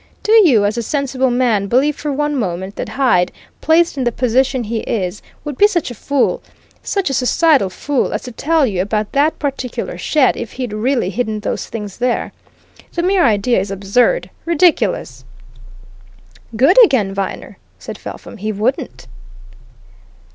[0.23, 4.11] Do you, as a sensible man, believe for one moment that Hyde, placed in the
[4.11, 6.41] position he is, would be such a fool,
[6.81, 11.11] such a suicidal fool, as to tell you about that particular shed if he'd really
[11.11, 12.31] hidden those things there?
[12.93, 15.23] The mere idea is absurd ridiculous!"
[16.55, 18.37] "Good again, Viner!" said Felpham.
[18.37, 19.05] "He wouldn't!"